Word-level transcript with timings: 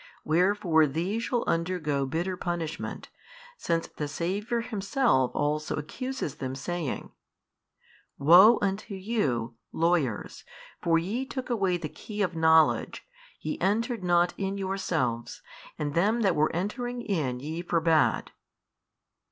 Wherefore 0.23 0.87
these 0.87 1.21
shall 1.21 1.43
undergo 1.45 2.07
bitter 2.07 2.35
punishment, 2.35 3.09
since 3.55 3.85
the 3.85 4.07
Saviour 4.07 4.61
Himself 4.61 5.29
also 5.35 5.75
accuses 5.75 6.37
them 6.37 6.55
saying, 6.55 7.11
Woe 8.17 8.57
unto 8.63 8.95
you, 8.95 9.53
lawyers, 9.71 10.43
for 10.81 10.97
ye 10.97 11.23
took 11.23 11.51
away 11.51 11.77
the 11.77 11.93
hey 11.95 12.21
of 12.21 12.35
knowledge, 12.35 13.03
ye 13.41 13.59
entered 13.59 14.03
not 14.03 14.33
in 14.39 14.57
yourselves, 14.57 15.43
and 15.77 15.93
them 15.93 16.21
that 16.21 16.35
were 16.35 16.51
entering 16.51 17.03
in 17.03 17.39
ye 17.39 17.61
forbad. 17.61 18.31